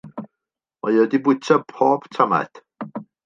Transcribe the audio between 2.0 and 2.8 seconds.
tamaid.